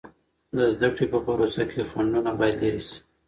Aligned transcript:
د 0.57 0.57
زده 0.73 0.89
کړې 0.95 1.05
په 1.13 1.19
پروسه 1.25 1.63
کې 1.71 1.87
خنډونه 1.89 2.31
باید 2.39 2.55
لیرې 2.61 2.81
سي. 2.87 2.97